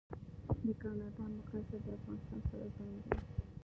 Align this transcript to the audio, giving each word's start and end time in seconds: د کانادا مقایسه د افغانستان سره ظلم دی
د 0.65 0.67
کانادا 0.81 1.23
مقایسه 1.37 1.77
د 1.83 1.85
افغانستان 1.97 2.39
سره 2.49 2.65
ظلم 2.75 2.95
دی 3.03 3.11